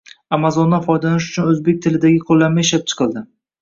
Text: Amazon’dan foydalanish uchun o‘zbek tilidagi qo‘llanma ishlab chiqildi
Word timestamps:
Amazon’dan 0.37 0.83
foydalanish 0.87 1.29
uchun 1.33 1.53
o‘zbek 1.53 1.79
tilidagi 1.87 2.27
qo‘llanma 2.29 2.69
ishlab 2.69 2.91
chiqildi 2.93 3.29